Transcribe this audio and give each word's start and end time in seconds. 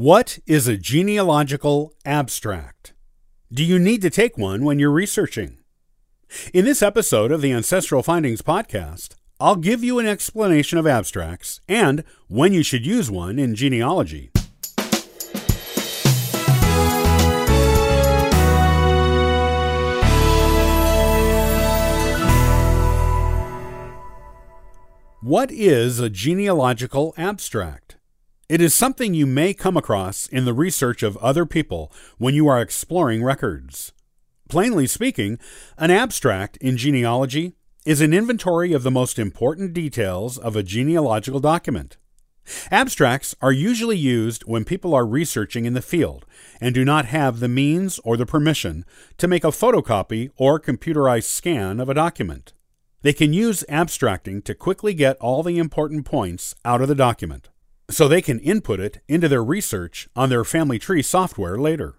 What 0.00 0.38
is 0.46 0.68
a 0.68 0.76
genealogical 0.76 1.92
abstract? 2.04 2.92
Do 3.52 3.64
you 3.64 3.80
need 3.80 4.00
to 4.02 4.10
take 4.10 4.38
one 4.38 4.64
when 4.64 4.78
you're 4.78 4.92
researching? 4.92 5.58
In 6.54 6.64
this 6.64 6.84
episode 6.84 7.32
of 7.32 7.40
the 7.40 7.50
Ancestral 7.50 8.04
Findings 8.04 8.40
podcast, 8.40 9.16
I'll 9.40 9.56
give 9.56 9.82
you 9.82 9.98
an 9.98 10.06
explanation 10.06 10.78
of 10.78 10.86
abstracts 10.86 11.60
and 11.68 12.04
when 12.28 12.52
you 12.52 12.62
should 12.62 12.86
use 12.86 13.10
one 13.10 13.40
in 13.40 13.56
genealogy. 13.56 14.30
What 25.20 25.50
is 25.50 25.98
a 25.98 26.08
genealogical 26.08 27.14
abstract? 27.18 27.87
It 28.48 28.62
is 28.62 28.74
something 28.74 29.12
you 29.12 29.26
may 29.26 29.52
come 29.52 29.76
across 29.76 30.26
in 30.26 30.46
the 30.46 30.54
research 30.54 31.02
of 31.02 31.18
other 31.18 31.44
people 31.44 31.92
when 32.16 32.34
you 32.34 32.48
are 32.48 32.62
exploring 32.62 33.22
records. 33.22 33.92
Plainly 34.48 34.86
speaking, 34.86 35.38
an 35.76 35.90
abstract 35.90 36.56
in 36.56 36.78
genealogy 36.78 37.52
is 37.84 38.00
an 38.00 38.14
inventory 38.14 38.72
of 38.72 38.84
the 38.84 38.90
most 38.90 39.18
important 39.18 39.74
details 39.74 40.38
of 40.38 40.56
a 40.56 40.62
genealogical 40.62 41.40
document. 41.40 41.98
Abstracts 42.70 43.36
are 43.42 43.52
usually 43.52 43.98
used 43.98 44.44
when 44.44 44.64
people 44.64 44.94
are 44.94 45.04
researching 45.04 45.66
in 45.66 45.74
the 45.74 45.82
field 45.82 46.24
and 46.58 46.74
do 46.74 46.86
not 46.86 47.04
have 47.04 47.40
the 47.40 47.48
means 47.48 47.98
or 47.98 48.16
the 48.16 48.24
permission 48.24 48.86
to 49.18 49.28
make 49.28 49.44
a 49.44 49.48
photocopy 49.48 50.30
or 50.38 50.58
computerized 50.58 51.24
scan 51.24 51.80
of 51.80 51.90
a 51.90 51.94
document. 51.94 52.54
They 53.02 53.12
can 53.12 53.34
use 53.34 53.62
abstracting 53.68 54.40
to 54.42 54.54
quickly 54.54 54.94
get 54.94 55.18
all 55.18 55.42
the 55.42 55.58
important 55.58 56.06
points 56.06 56.54
out 56.64 56.80
of 56.80 56.88
the 56.88 56.94
document 56.94 57.50
so 57.90 58.06
they 58.06 58.22
can 58.22 58.38
input 58.40 58.80
it 58.80 59.00
into 59.08 59.28
their 59.28 59.44
research 59.44 60.08
on 60.14 60.28
their 60.28 60.44
family 60.44 60.78
tree 60.78 61.02
software 61.02 61.56
later. 61.58 61.94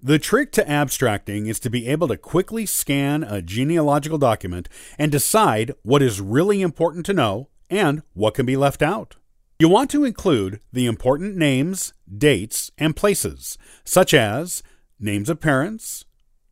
The 0.00 0.20
trick 0.20 0.52
to 0.52 0.70
abstracting 0.70 1.46
is 1.46 1.58
to 1.60 1.70
be 1.70 1.88
able 1.88 2.06
to 2.08 2.16
quickly 2.16 2.66
scan 2.66 3.24
a 3.24 3.42
genealogical 3.42 4.18
document 4.18 4.68
and 4.96 5.10
decide 5.10 5.74
what 5.82 6.02
is 6.02 6.20
really 6.20 6.62
important 6.62 7.04
to 7.06 7.12
know 7.12 7.48
and 7.68 8.02
what 8.14 8.34
can 8.34 8.46
be 8.46 8.56
left 8.56 8.80
out. 8.80 9.16
You 9.58 9.68
want 9.68 9.90
to 9.90 10.04
include 10.04 10.60
the 10.72 10.86
important 10.86 11.36
names, 11.36 11.94
dates, 12.16 12.70
and 12.78 12.94
places, 12.94 13.58
such 13.84 14.14
as 14.14 14.62
names 15.00 15.28
of 15.28 15.40
parents, 15.40 16.04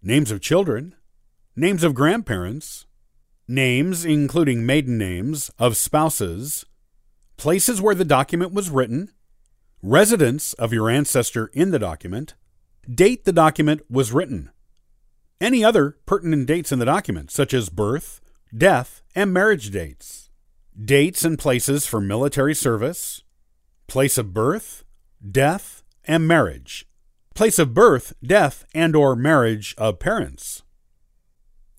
names 0.03 0.33
of 0.33 0.41
children, 0.41 0.97
names 1.55 1.85
of 1.85 1.95
grandparents, 1.95 2.85
names 3.47 4.05
including 4.05 4.67
maiden 4.67 4.99
names 4.99 5.53
of 5.57 5.77
spouses, 5.77 6.65
places 7.37 7.81
where 7.81 7.95
the 7.95 8.05
document 8.05 8.53
was 8.53 8.71
written, 8.71 9.11
residence 9.83 10.53
of 10.55 10.73
your 10.73 10.89
ancestor 10.89 11.47
in 11.53 11.71
the 11.71 11.79
document, 11.79 12.35
date 12.93 13.25
the 13.25 13.33
document 13.33 13.83
was 13.91 14.13
written, 14.13 14.51
any 15.41 15.65
other 15.65 15.97
pertinent 16.07 16.47
dates 16.47 16.73
in 16.73 16.79
the 16.79 16.85
document, 16.85 17.31
such 17.31 17.53
as 17.53 17.69
birth, 17.69 18.21
death, 18.57 19.03
and 19.15 19.33
marriage 19.33 19.71
dates, 19.71 20.31
dates 20.79 21.25
and 21.25 21.39
places 21.39 21.87
for 21.87 22.01
military 22.01 22.55
service, 22.55 23.23
place 23.87 24.19
of 24.19 24.33
birth, 24.33 24.85
death, 25.31 25.83
and 26.05 26.27
marriage, 26.27 26.87
place 27.35 27.59
of 27.59 27.75
birth, 27.75 28.15
death, 28.23 28.65
and 28.75 28.97
or 28.97 29.15
marriage 29.15 29.75
of 29.77 29.99
parents. 29.99 30.63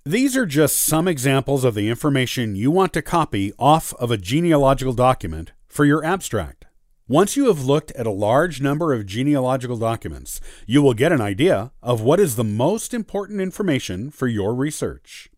These 0.07 0.37
are 0.37 0.45
just 0.45 0.79
some 0.79 1.05
examples 1.05 1.65
of 1.65 1.75
the 1.75 1.89
information 1.89 2.55
you 2.55 2.71
want 2.71 2.93
to 2.93 3.01
copy 3.01 3.51
off 3.59 3.93
of 3.95 4.09
a 4.09 4.15
genealogical 4.15 4.93
document 4.93 5.51
for 5.67 5.83
your 5.83 6.01
abstract. 6.05 6.63
Once 7.09 7.35
you 7.35 7.47
have 7.47 7.65
looked 7.65 7.91
at 7.91 8.07
a 8.07 8.11
large 8.11 8.61
number 8.61 8.93
of 8.93 9.05
genealogical 9.05 9.75
documents, 9.75 10.39
you 10.65 10.81
will 10.81 10.93
get 10.93 11.11
an 11.11 11.19
idea 11.19 11.73
of 11.83 11.99
what 11.99 12.21
is 12.21 12.37
the 12.37 12.43
most 12.45 12.93
important 12.93 13.41
information 13.41 14.09
for 14.09 14.29
your 14.29 14.55
research. 14.55 15.29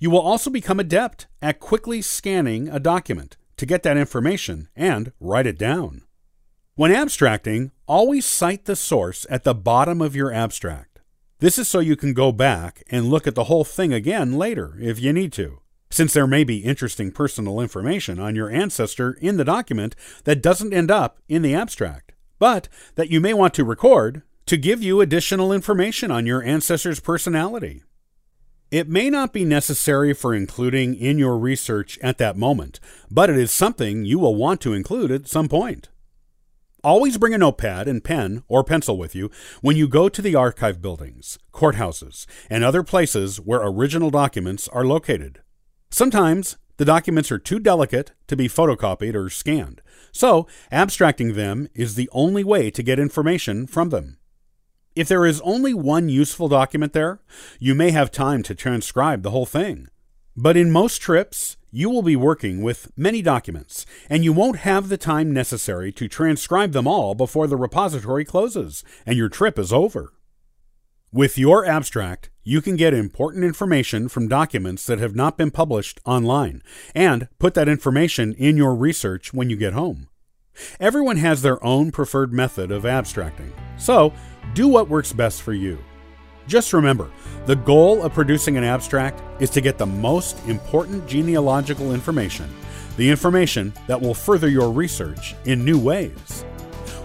You 0.00 0.08
will 0.08 0.22
also 0.22 0.48
become 0.48 0.80
adept 0.80 1.26
at 1.42 1.60
quickly 1.60 2.00
scanning 2.00 2.66
a 2.70 2.80
document 2.80 3.36
to 3.58 3.66
get 3.66 3.82
that 3.82 3.98
information 3.98 4.68
and 4.74 5.12
write 5.20 5.46
it 5.46 5.58
down. 5.58 6.00
When 6.76 6.92
abstracting, 6.92 7.72
always 7.86 8.24
cite 8.24 8.64
the 8.64 8.74
source 8.74 9.26
at 9.28 9.44
the 9.44 9.54
bottom 9.54 10.00
of 10.00 10.16
your 10.16 10.32
abstract. 10.32 10.87
This 11.40 11.56
is 11.56 11.68
so 11.68 11.78
you 11.78 11.94
can 11.94 12.14
go 12.14 12.32
back 12.32 12.82
and 12.90 13.08
look 13.08 13.28
at 13.28 13.36
the 13.36 13.44
whole 13.44 13.62
thing 13.62 13.92
again 13.92 14.32
later 14.32 14.76
if 14.80 14.98
you 14.98 15.12
need 15.12 15.32
to, 15.34 15.60
since 15.88 16.12
there 16.12 16.26
may 16.26 16.42
be 16.42 16.64
interesting 16.64 17.12
personal 17.12 17.60
information 17.60 18.18
on 18.18 18.34
your 18.34 18.50
ancestor 18.50 19.12
in 19.20 19.36
the 19.36 19.44
document 19.44 19.94
that 20.24 20.42
doesn't 20.42 20.74
end 20.74 20.90
up 20.90 21.20
in 21.28 21.42
the 21.42 21.54
abstract, 21.54 22.12
but 22.40 22.68
that 22.96 23.10
you 23.10 23.20
may 23.20 23.32
want 23.32 23.54
to 23.54 23.62
record 23.62 24.22
to 24.46 24.56
give 24.56 24.82
you 24.82 25.00
additional 25.00 25.52
information 25.52 26.10
on 26.10 26.26
your 26.26 26.42
ancestor's 26.42 26.98
personality. 26.98 27.84
It 28.72 28.88
may 28.88 29.08
not 29.08 29.32
be 29.32 29.44
necessary 29.44 30.14
for 30.14 30.34
including 30.34 30.96
in 30.96 31.20
your 31.20 31.38
research 31.38 32.00
at 32.02 32.18
that 32.18 32.36
moment, 32.36 32.80
but 33.12 33.30
it 33.30 33.38
is 33.38 33.52
something 33.52 34.04
you 34.04 34.18
will 34.18 34.34
want 34.34 34.60
to 34.62 34.74
include 34.74 35.12
at 35.12 35.28
some 35.28 35.48
point. 35.48 35.88
Always 36.84 37.18
bring 37.18 37.34
a 37.34 37.38
notepad 37.38 37.88
and 37.88 38.04
pen 38.04 38.44
or 38.46 38.62
pencil 38.62 38.96
with 38.96 39.12
you 39.12 39.32
when 39.62 39.76
you 39.76 39.88
go 39.88 40.08
to 40.08 40.22
the 40.22 40.36
archive 40.36 40.80
buildings, 40.80 41.36
courthouses, 41.52 42.24
and 42.48 42.62
other 42.62 42.84
places 42.84 43.40
where 43.40 43.60
original 43.60 44.10
documents 44.10 44.68
are 44.68 44.84
located. 44.84 45.40
Sometimes 45.90 46.56
the 46.76 46.84
documents 46.84 47.32
are 47.32 47.38
too 47.38 47.58
delicate 47.58 48.12
to 48.28 48.36
be 48.36 48.48
photocopied 48.48 49.16
or 49.16 49.28
scanned, 49.28 49.82
so 50.12 50.46
abstracting 50.70 51.34
them 51.34 51.68
is 51.74 51.96
the 51.96 52.08
only 52.12 52.44
way 52.44 52.70
to 52.70 52.82
get 52.84 53.00
information 53.00 53.66
from 53.66 53.88
them. 53.88 54.18
If 54.94 55.08
there 55.08 55.26
is 55.26 55.40
only 55.40 55.74
one 55.74 56.08
useful 56.08 56.48
document 56.48 56.92
there, 56.92 57.20
you 57.58 57.74
may 57.74 57.90
have 57.90 58.12
time 58.12 58.44
to 58.44 58.54
transcribe 58.54 59.22
the 59.22 59.30
whole 59.30 59.46
thing. 59.46 59.88
But 60.36 60.56
in 60.56 60.70
most 60.70 61.02
trips, 61.02 61.56
you 61.70 61.90
will 61.90 62.02
be 62.02 62.16
working 62.16 62.62
with 62.62 62.90
many 62.96 63.22
documents, 63.22 63.84
and 64.08 64.24
you 64.24 64.32
won't 64.32 64.58
have 64.58 64.88
the 64.88 64.96
time 64.96 65.32
necessary 65.32 65.92
to 65.92 66.08
transcribe 66.08 66.72
them 66.72 66.86
all 66.86 67.14
before 67.14 67.46
the 67.46 67.56
repository 67.56 68.24
closes 68.24 68.84
and 69.06 69.16
your 69.16 69.28
trip 69.28 69.58
is 69.58 69.72
over. 69.72 70.12
With 71.12 71.38
your 71.38 71.64
abstract, 71.64 72.30
you 72.44 72.60
can 72.60 72.76
get 72.76 72.92
important 72.92 73.44
information 73.44 74.08
from 74.08 74.28
documents 74.28 74.84
that 74.86 74.98
have 74.98 75.14
not 75.14 75.38
been 75.38 75.50
published 75.50 76.00
online 76.04 76.62
and 76.94 77.28
put 77.38 77.54
that 77.54 77.68
information 77.68 78.34
in 78.34 78.56
your 78.56 78.74
research 78.74 79.32
when 79.32 79.48
you 79.48 79.56
get 79.56 79.72
home. 79.72 80.08
Everyone 80.80 81.16
has 81.16 81.42
their 81.42 81.64
own 81.64 81.90
preferred 81.92 82.32
method 82.32 82.70
of 82.70 82.84
abstracting, 82.84 83.52
so 83.78 84.12
do 84.54 84.68
what 84.68 84.88
works 84.88 85.12
best 85.12 85.42
for 85.42 85.52
you. 85.54 85.78
Just 86.48 86.72
remember, 86.72 87.10
the 87.44 87.56
goal 87.56 88.02
of 88.02 88.14
producing 88.14 88.56
an 88.56 88.64
abstract 88.64 89.20
is 89.38 89.50
to 89.50 89.60
get 89.60 89.76
the 89.76 89.84
most 89.84 90.42
important 90.46 91.06
genealogical 91.06 91.92
information, 91.92 92.48
the 92.96 93.10
information 93.10 93.70
that 93.86 94.00
will 94.00 94.14
further 94.14 94.48
your 94.48 94.72
research 94.72 95.34
in 95.44 95.62
new 95.62 95.78
ways. 95.78 96.46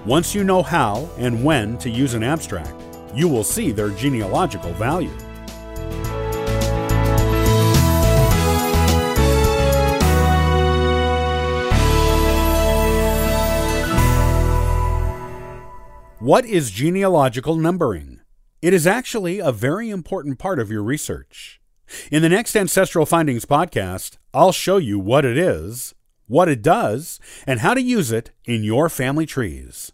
Once 0.05 0.33
you 0.33 0.45
know 0.45 0.63
how 0.63 1.09
and 1.17 1.43
when 1.43 1.77
to 1.79 1.89
use 1.89 2.13
an 2.13 2.23
abstract, 2.23 2.73
you 3.13 3.27
will 3.27 3.43
see 3.43 3.73
their 3.73 3.89
genealogical 3.89 4.71
value. 4.75 5.11
What 16.19 16.45
is 16.45 16.71
genealogical 16.71 17.57
numbering? 17.57 18.12
It 18.63 18.74
is 18.74 18.88
actually 18.88 19.40
a 19.40 19.51
very 19.51 19.90
important 19.90 20.40
part 20.40 20.57
of 20.57 20.72
your 20.72 20.84
research. 20.84 21.59
In 22.13 22.22
the 22.22 22.29
next 22.29 22.56
Ancestral 22.56 23.06
Findings 23.06 23.44
podcast, 23.44 24.16
I'll 24.34 24.53
show 24.53 24.78
you 24.78 24.97
what 24.97 25.25
it 25.25 25.38
is, 25.38 25.94
what 26.28 26.47
it 26.47 26.62
does, 26.62 27.19
and 27.46 27.59
how 27.59 27.74
to 27.74 27.81
use 27.81 28.09
it 28.09 28.31
in 28.46 28.63
your 28.63 28.88
family 28.88 29.25
trees. 29.25 29.91